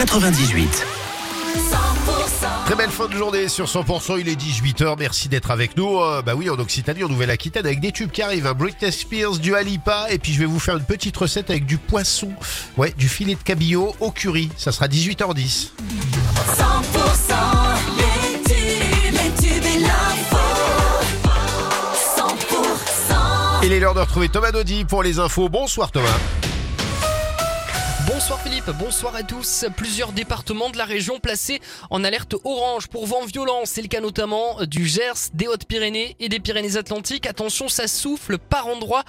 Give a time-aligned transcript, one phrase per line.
[0.00, 0.86] 98.
[2.66, 5.98] Très belle fin de journée sur 100%, il est 18h, merci d'être avec nous.
[5.98, 9.38] Euh, bah oui, en Occitanie, en Nouvelle-Aquitaine, avec des tubes qui arrivent, un Britney Spears,
[9.38, 12.30] du Alipa, et puis je vais vous faire une petite recette avec du poisson,
[12.76, 15.34] ouais, du filet de cabillaud au curry, ça sera 18h10.
[15.36, 15.72] 100%
[17.96, 20.36] les tubes, les tubes et l'info.
[22.16, 25.48] 100% Il est l'heure de retrouver Thomas Dodi pour les infos.
[25.48, 26.06] Bonsoir Thomas.
[28.18, 29.64] Bonsoir Philippe, bonsoir à tous.
[29.76, 33.60] Plusieurs départements de la région placés en alerte orange pour vent violent.
[33.64, 37.28] C'est le cas notamment du Gers, des Hautes-Pyrénées et des Pyrénées-Atlantiques.
[37.28, 39.04] Attention, ça souffle par endroits.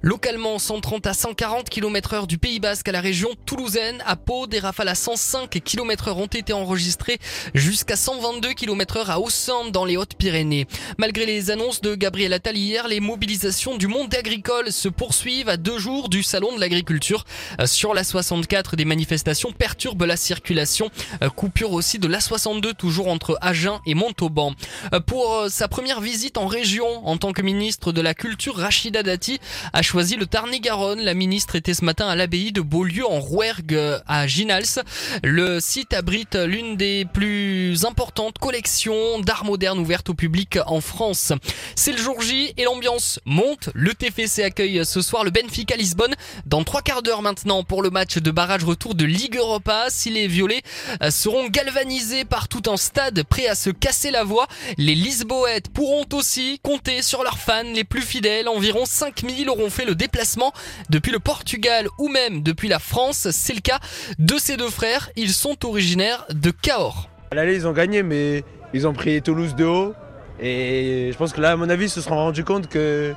[0.00, 4.00] Localement, 130 à 140 km heure du Pays Basque à la région toulousaine.
[4.06, 7.18] À Pau, des rafales à 105 km heure ont été enregistrées
[7.54, 10.68] jusqu'à 122 km heure à Aussande dans les Hautes-Pyrénées.
[10.98, 15.56] Malgré les annonces de Gabriel Attal hier, les mobilisations du monde agricole se poursuivent à
[15.56, 17.24] deux jours du Salon de l'agriculture.
[17.60, 18.04] Euh, Sur la
[18.52, 20.90] 64, des manifestations perturbent la circulation.
[21.22, 24.52] Euh, Coupure aussi de l'A62, toujours entre Agen et Montauban.
[24.92, 28.56] Euh, Pour euh, sa première visite en région, en tant que ministre de la Culture,
[28.56, 29.40] Rachida Dati
[29.72, 31.00] a choisi le Tarn-et-Garonne.
[31.00, 34.84] La ministre était ce matin à l'abbaye de Beaulieu en Rouergue à Ginals.
[35.22, 41.32] Le site abrite l'une des plus importantes collections d'art moderne ouvertes au public en France.
[41.74, 43.70] C'est le jour J et l'ambiance monte.
[43.74, 47.88] Le TFC accueille ce soir le Benfica Lisbonne dans trois quarts d'heure maintenant pour le
[47.88, 49.84] match de barrage retour de Ligue Europa.
[49.88, 50.62] Si les violets
[51.00, 54.48] euh, seront galvanisés par tout un stade prêt à se casser la voix,
[54.78, 58.48] les Lisboètes pourront aussi compter sur leurs fans les plus fidèles.
[58.48, 60.52] Environ 5000 auront fait le déplacement
[60.90, 63.28] depuis le Portugal ou même depuis la France.
[63.30, 63.78] C'est le cas
[64.18, 65.10] de ces deux frères.
[65.14, 67.08] Ils sont originaires de Cahors.
[67.30, 68.42] À ils ont gagné, mais
[68.74, 69.94] ils ont pris Toulouse de haut.
[70.40, 73.14] Et je pense que là, à mon avis, ils se seront rendus compte que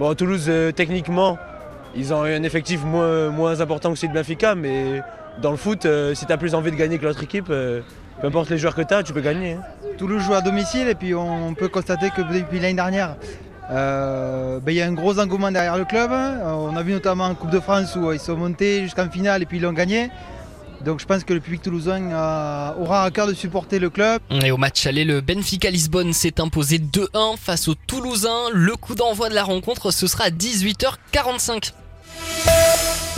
[0.00, 1.38] bon, Toulouse, euh, techniquement,
[1.96, 5.02] ils ont un effectif moins, moins important que celui de Benfica, mais
[5.42, 7.80] dans le foot, euh, si tu as plus envie de gagner que l'autre équipe, euh,
[8.20, 9.52] peu importe les joueurs que tu as, tu peux gagner.
[9.54, 9.62] hein.
[9.98, 13.16] Toulouse joue à domicile et puis on peut constater que depuis l'année dernière,
[13.70, 16.10] euh, ben, il y a un gros engouement derrière le club.
[16.12, 19.42] Euh, On a vu notamment en Coupe de France où ils sont montés jusqu'en finale
[19.42, 20.10] et puis ils l'ont gagné.
[20.84, 22.06] Donc je pense que le public toulousain
[22.78, 24.20] aura à cœur de supporter le club.
[24.44, 28.50] Et au match aller, le Benfica Lisbonne s'est imposé 2-1 face aux Toulousains.
[28.52, 31.72] Le coup d'envoi de la rencontre, ce sera à 18h45.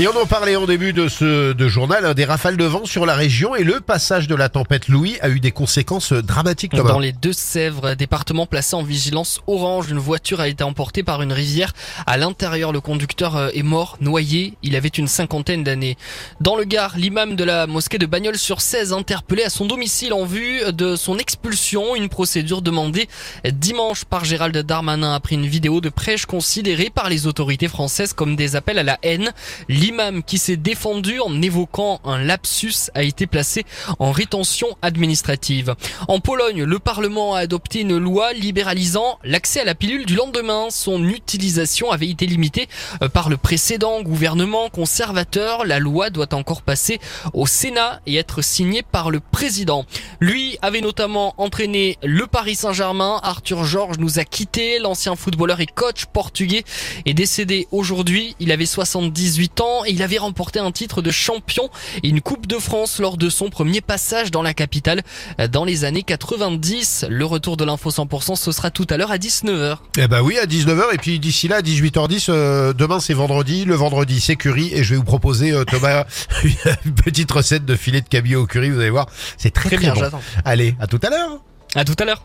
[0.01, 2.85] Et on en parlait en début de ce de journal, hein, des rafales de vent
[2.85, 6.71] sur la région et le passage de la tempête Louis a eu des conséquences dramatiques
[6.71, 6.93] Thomas.
[6.93, 11.33] Dans les Deux-Sèvres, département placé en vigilance orange, une voiture a été emportée par une
[11.33, 11.73] rivière.
[12.07, 14.55] À l'intérieur, le conducteur euh, est mort, noyé.
[14.63, 15.97] Il avait une cinquantaine d'années.
[16.41, 20.61] Dans le Gard, l'imam de la mosquée de Bagnols-sur-Cèze interpellé à son domicile en vue
[20.71, 21.97] de son expulsion.
[21.97, 23.09] Une procédure demandée
[23.45, 28.37] dimanche par Gérald Darmanin après une vidéo de prêche considérée par les autorités françaises comme
[28.37, 29.33] des appels à la haine.
[29.69, 33.65] L'imam qui s'est défendu en évoquant un lapsus a été placé
[33.99, 35.75] en rétention administrative.
[36.09, 40.69] En Pologne, le Parlement a adopté une loi libéralisant l'accès à la pilule du lendemain.
[40.71, 42.69] Son utilisation avait été limitée
[43.03, 45.65] euh, par le précédent gouvernement conservateur.
[45.65, 47.01] La loi doit encore passer
[47.33, 49.85] au Sénat et être signée par le président.
[50.21, 53.21] Lui avait notamment entraîné le Paris Saint-Germain.
[53.23, 54.79] Arthur Georges nous a quitté.
[54.79, 56.65] L'ancien footballeur et coach portugais
[57.07, 58.37] est décédé aujourd'hui.
[58.41, 61.69] Il avait 78 ans et il avait remporté un titre de champion
[62.03, 65.03] et une Coupe de France lors de son premier passage dans la capitale
[65.41, 67.07] euh, dans les années 90.
[67.09, 69.79] Le retour de l'info 100%, ce sera tout à l'heure à 19h.
[69.99, 73.65] Eh ben oui, à 19h et puis d'ici là à 18h10, euh, demain c'est vendredi,
[73.65, 76.05] le vendredi c'est curry et je vais vous proposer euh, Thomas
[76.85, 79.77] une petite recette de filet de cabillaud au curry, vous allez voir, c'est très très,
[79.79, 80.19] Très bien, bon.
[80.45, 81.41] Allez, à tout à l'heure.
[81.75, 82.23] À tout à l'heure.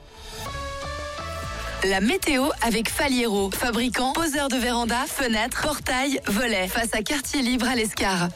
[1.90, 7.68] La météo avec Faliero, fabricant, poseur de véranda, fenêtres, portail, volets, face à quartier libre
[7.68, 8.30] à l'Escar.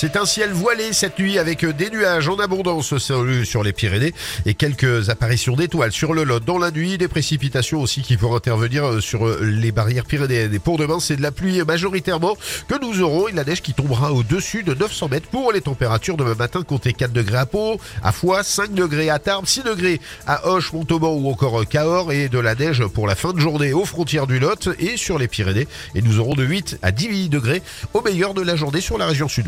[0.00, 4.14] C'est un ciel voilé cette nuit avec euh, des nuages en abondance sur les Pyrénées
[4.46, 6.44] et quelques apparitions d'étoiles sur le Lot.
[6.44, 10.54] Dans la nuit, des précipitations aussi qui pourraient intervenir euh, sur euh, les barrières pyrénéennes.
[10.54, 12.36] Et pour demain, c'est de la pluie majoritairement
[12.68, 16.16] que nous aurons et la neige qui tombera au-dessus de 900 mètres pour les températures
[16.16, 16.62] demain matin.
[16.62, 20.72] Comptez 4 degrés à Pau, à Foix, 5 degrés à Tarbes, 6 degrés à Hoche,
[20.72, 24.28] Montauban ou encore Cahors et de la neige pour la fin de journée aux frontières
[24.28, 25.66] du Lot et sur les Pyrénées.
[25.96, 27.64] Et nous aurons de 8 à 10 degrés
[27.94, 29.46] au meilleur de la journée sur la région sud